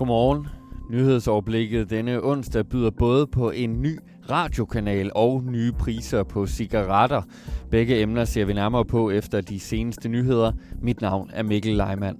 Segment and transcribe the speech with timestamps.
[0.00, 0.46] Godmorgen.
[0.90, 3.98] Nyhedsoverblikket denne onsdag byder både på en ny
[4.30, 7.22] radiokanal og nye priser på cigaretter.
[7.70, 10.52] Begge emner ser vi nærmere på efter de seneste nyheder.
[10.82, 12.18] Mit navn er Mikkel Leimann.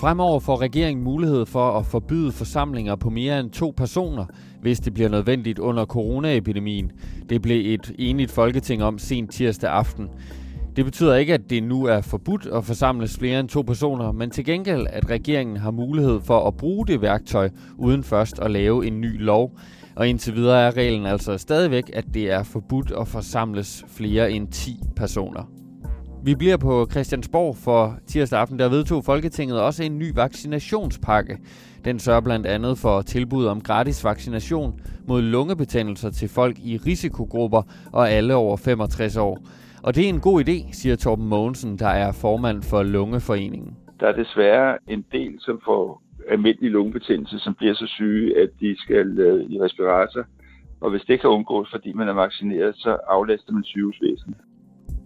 [0.00, 4.24] Fremover får regeringen mulighed for at forbyde forsamlinger på mere end to personer,
[4.60, 6.92] hvis det bliver nødvendigt under coronaepidemien.
[7.28, 10.08] Det blev et enigt folketing om sent tirsdag aften.
[10.76, 14.30] Det betyder ikke, at det nu er forbudt at forsamles flere end to personer, men
[14.30, 18.86] til gengæld, at regeringen har mulighed for at bruge det værktøj, uden først at lave
[18.86, 19.58] en ny lov.
[19.96, 24.48] Og indtil videre er reglen altså stadigvæk, at det er forbudt at forsamles flere end
[24.48, 25.50] 10 personer.
[26.24, 28.58] Vi bliver på Christiansborg for tirsdag aften.
[28.58, 31.38] Der vedtog Folketinget også en ny vaccinationspakke.
[31.84, 37.62] Den sørger blandt andet for tilbud om gratis vaccination mod lungebetændelser til folk i risikogrupper
[37.92, 39.38] og alle over 65 år.
[39.82, 43.76] Og det er en god idé, siger Torben Mogensen, der er formand for Lungeforeningen.
[44.00, 48.76] Der er desværre en del, som får almindelig lungebetændelse, som bliver så syge, at de
[48.78, 49.06] skal
[49.50, 50.24] i respirator.
[50.80, 54.36] Og hvis det kan undgås, fordi man er vaccineret, så aflaster man sygehusvæsenet.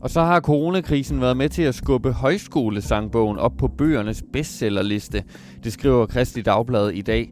[0.00, 5.18] Og så har coronakrisen været med til at skubbe højskolesangbogen op på bøgernes bestsellerliste.
[5.64, 7.28] Det skriver Kristi Dagblad i dag.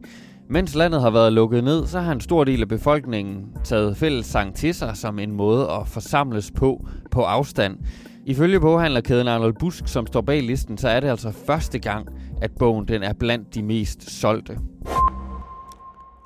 [0.53, 4.25] Mens landet har været lukket ned, så har en stor del af befolkningen taget fælles
[4.25, 7.77] sang til sig som en måde at forsamles på på afstand.
[8.25, 12.07] Ifølge boghandlerkæden Arnold Busk, som står bag listen, så er det altså første gang,
[12.41, 14.57] at bogen den er blandt de mest solgte.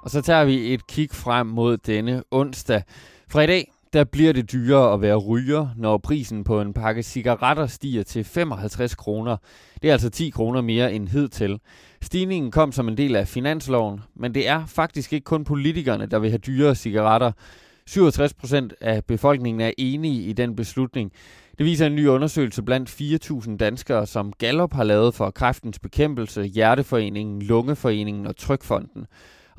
[0.03, 2.83] Og så tager vi et kig frem mod denne onsdag.
[3.29, 7.03] Fra i dag, der bliver det dyrere at være ryger, når prisen på en pakke
[7.03, 9.37] cigaretter stiger til 55 kroner.
[9.81, 11.59] Det er altså 10 kroner mere end hidtil.
[12.01, 16.19] Stigningen kom som en del af finansloven, men det er faktisk ikke kun politikerne, der
[16.19, 17.31] vil have dyrere cigaretter.
[17.87, 21.11] 67 procent af befolkningen er enige i den beslutning.
[21.57, 22.89] Det viser en ny undersøgelse blandt
[23.49, 29.05] 4.000 danskere, som Gallup har lavet for Kræftens Bekæmpelse, Hjerteforeningen, Lungeforeningen og Trykfonden.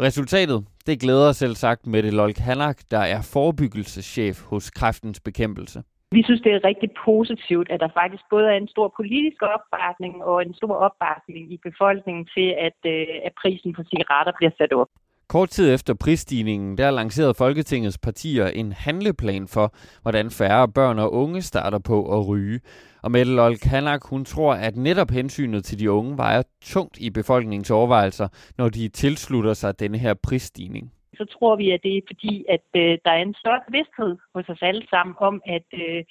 [0.07, 5.83] Resultatet, det glæder selv sagt Mette Lolk Hanak, der er forebyggelseschef hos Kræftens Bekæmpelse.
[6.17, 10.15] Vi synes, det er rigtig positivt, at der faktisk både er en stor politisk opbakning
[10.25, 14.73] og en stor opbakning i befolkningen til, at, øh, at prisen på cigaretter bliver sat
[14.73, 14.91] op.
[15.35, 19.67] Kort tid efter prisstigningen, der lancerede Folketingets partier en handleplan for,
[20.03, 22.61] hvordan færre børn og unge starter på at ryge.
[23.03, 27.11] Og Mette Lol Kanak, hun tror, at netop hensynet til de unge vejer tungt i
[27.11, 28.29] befolkningens overvejelser,
[28.59, 30.93] når de tilslutter sig denne her prisstigning.
[31.15, 34.49] Så tror vi, at det er fordi, at øh, der er en større bevidsthed hos
[34.49, 36.05] os alle sammen om, at, øh,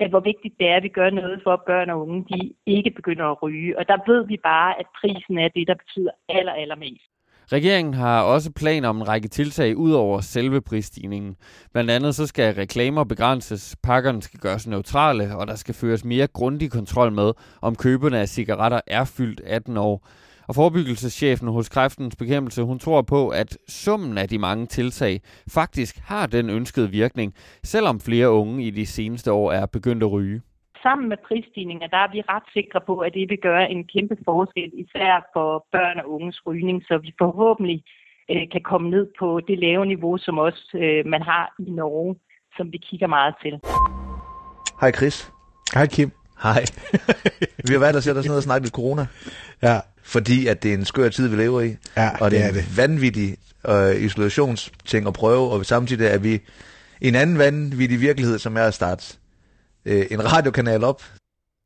[0.00, 2.52] at hvor vigtigt det er, at vi gør noget for, at børn og unge de
[2.66, 3.78] ikke begynder at ryge.
[3.78, 7.10] Og der ved vi bare, at prisen er det, der betyder aller, allermest.
[7.52, 11.36] Regeringen har også planer om en række tiltag ud over selve prisstigningen.
[11.72, 16.26] Blandt andet så skal reklamer begrænses, pakkerne skal gøres neutrale, og der skal føres mere
[16.26, 20.08] grundig kontrol med, om køberne af cigaretter er fyldt 18 år.
[20.48, 25.98] Og forebyggelseschefen hos Kræftens Bekæmpelse, hun tror på, at summen af de mange tiltag faktisk
[26.04, 27.34] har den ønskede virkning,
[27.64, 30.40] selvom flere unge i de seneste år er begyndt at ryge
[30.82, 34.16] sammen med prisstigninger, der er vi ret sikre på, at det vil gøre en kæmpe
[34.24, 37.78] forskel, især for børn og unges rygning, så vi forhåbentlig
[38.30, 42.16] øh, kan komme ned på det lave niveau, som også øh, man har i Norge,
[42.56, 43.54] som vi kigger meget til.
[44.80, 45.32] Hej Chris.
[45.74, 46.10] Hej Kim.
[46.42, 46.62] Hej.
[47.66, 49.06] vi har været der sætter sådan noget og snakket lidt corona.
[49.62, 49.76] Ja.
[50.02, 51.70] Fordi at det er en skør tid, vi lever i.
[51.96, 53.36] Ja, og det, det er er en vanvittig
[53.68, 56.34] øh, isolationsting at prøve, og samtidig er vi
[57.00, 59.18] i en anden vanvittig virkelighed, som er at starte
[59.84, 61.02] øh, en radiokanal op.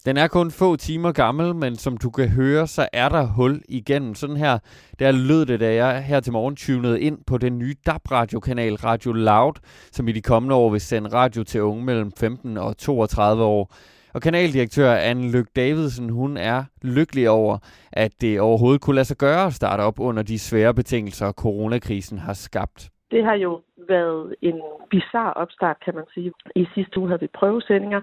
[0.07, 3.63] Den er kun få timer gammel, men som du kan høre, så er der hul
[3.69, 4.15] igennem.
[4.15, 4.59] Sådan her,
[4.99, 9.13] der lød det, da jeg her til morgen tunede ind på den nye DAB-radiokanal Radio
[9.13, 9.53] Loud,
[9.93, 13.75] som i de kommende år vil sende radio til unge mellem 15 og 32 år.
[14.15, 17.59] Og kanaldirektør Anne Lyk Davidsen, hun er lykkelig over,
[17.93, 22.19] at det overhovedet kunne lade sig gøre at starte op under de svære betingelser, coronakrisen
[22.19, 22.91] har skabt.
[23.11, 26.33] Det har jo været en bizar opstart, kan man sige.
[26.57, 28.01] I sidste uge havde vi prøvesendinger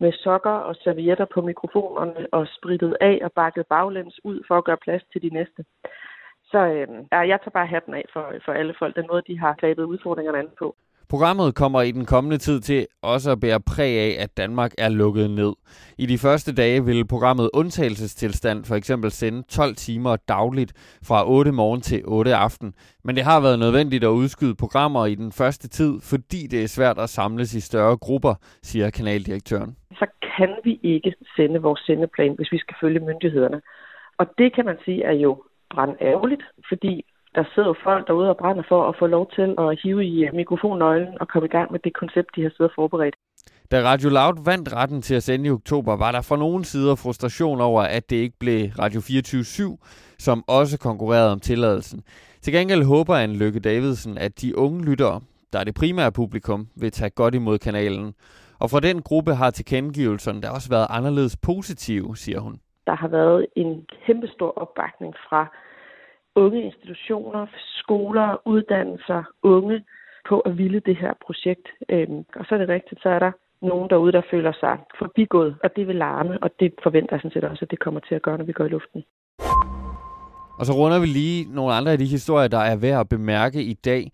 [0.00, 4.64] med sokker og servietter på mikrofonerne og spritet af og bakket baglæns ud for at
[4.64, 5.64] gøre plads til de næste.
[6.44, 9.54] Så øh, jeg tager bare hatten af for, for alle folk, den måde, de har
[9.60, 10.76] grebet udfordringerne an på.
[11.14, 14.88] Programmet kommer i den kommende tid til også at bære præg af, at Danmark er
[14.88, 15.52] lukket ned.
[15.98, 20.72] I de første dage vil programmet undtagelsestilstand for eksempel sende 12 timer dagligt
[21.08, 22.74] fra 8 morgen til 8 aften.
[23.04, 26.68] Men det har været nødvendigt at udskyde programmer i den første tid, fordi det er
[26.68, 29.76] svært at samles i større grupper, siger kanaldirektøren.
[29.98, 30.06] Så
[30.36, 33.60] kan vi ikke sende vores sendeplan, hvis vi skal følge myndighederne.
[34.18, 35.42] Og det kan man sige er jo
[36.00, 39.80] ærgerligt, fordi der sidder jo folk derude og brænder for at få lov til at
[39.82, 43.16] hive i mikrofonnøglen og komme i gang med det koncept, de har siddet forberedt.
[43.70, 46.94] Da Radio Loud vandt retten til at sende i oktober, var der fra nogle sider
[46.94, 49.44] frustration over, at det ikke blev Radio 24
[50.18, 52.02] som også konkurrerede om tilladelsen.
[52.42, 55.20] Til gengæld håber en Lykke Davidsen, at de unge lyttere,
[55.52, 58.14] der er det primære publikum, vil tage godt imod kanalen.
[58.58, 62.60] Og fra den gruppe har tilkendegivelserne der også været anderledes positive, siger hun.
[62.86, 65.56] Der har været en kæmpe stor opbakning fra
[66.36, 67.46] unge institutioner,
[67.80, 69.84] skoler, uddannelser, unge
[70.28, 71.66] på at ville det her projekt.
[71.88, 73.32] Øhm, og så er det rigtigt, så er der
[73.62, 77.34] nogen derude, der føler sig forbigået, og det vil larme, og det forventer jeg sådan
[77.34, 79.04] set også, at det kommer til at gøre, når vi går i luften.
[80.58, 83.62] Og så runder vi lige nogle andre af de historier, der er værd at bemærke
[83.62, 84.10] i dag.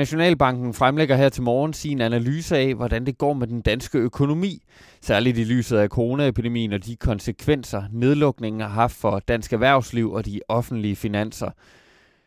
[0.00, 4.62] Nationalbanken fremlægger her til morgen sin analyse af, hvordan det går med den danske økonomi,
[5.00, 10.26] særligt i lyset af coronaepidemien og de konsekvenser, nedlukningen har haft for dansk erhvervsliv og
[10.26, 11.50] de offentlige finanser.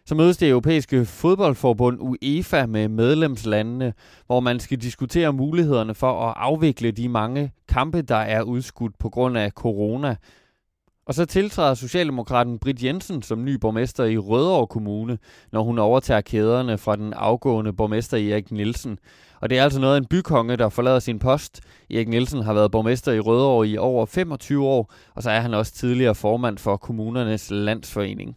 [0.05, 3.93] Så mødes det europæiske fodboldforbund UEFA med medlemslandene,
[4.25, 9.09] hvor man skal diskutere mulighederne for at afvikle de mange kampe, der er udskudt på
[9.09, 10.15] grund af corona.
[11.05, 15.17] Og så tiltræder Socialdemokraten Britt Jensen som ny borgmester i Rødovre Kommune,
[15.51, 18.97] når hun overtager kæderne fra den afgående borgmester Erik Nielsen.
[19.41, 21.61] Og det er altså noget af en bykonge, der forlader sin post.
[21.89, 25.53] Erik Nielsen har været borgmester i Rødovre i over 25 år, og så er han
[25.53, 28.35] også tidligere formand for kommunernes landsforening.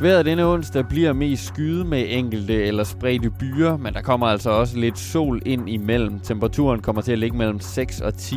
[0.00, 4.50] Vejret denne onsdag bliver mest skyde med enkelte eller spredte byer, men der kommer altså
[4.50, 6.20] også lidt sol ind imellem.
[6.20, 8.36] Temperaturen kommer til at ligge mellem 6 og 10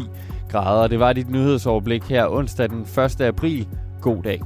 [0.49, 0.87] grader.
[0.87, 3.21] Det var dit nyhedsoverblik her onsdag den 1.
[3.21, 3.67] april.
[4.01, 4.41] God dag.